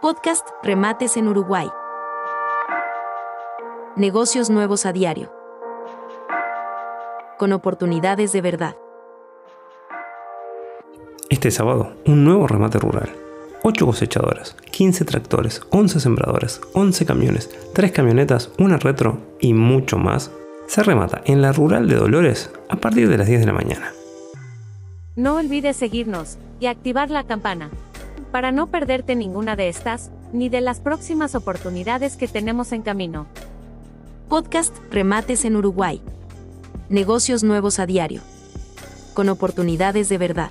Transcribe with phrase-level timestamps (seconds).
[0.00, 1.68] Podcast Remates en Uruguay.
[3.96, 5.32] Negocios nuevos a diario.
[7.36, 8.76] Con oportunidades de verdad.
[11.30, 13.10] Este sábado, un nuevo remate rural.
[13.64, 20.30] 8 cosechadoras, 15 tractores, 11 sembradoras, 11 camiones, 3 camionetas, una retro y mucho más
[20.68, 23.92] se remata en la Rural de Dolores a partir de las 10 de la mañana.
[25.16, 27.70] No olvides seguirnos y activar la campana
[28.30, 33.26] para no perderte ninguna de estas, ni de las próximas oportunidades que tenemos en camino.
[34.28, 36.02] Podcast Remates en Uruguay.
[36.88, 38.20] Negocios nuevos a diario.
[39.14, 40.50] Con oportunidades de verdad.